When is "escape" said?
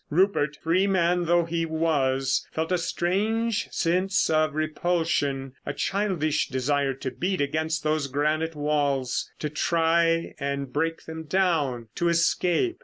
12.09-12.79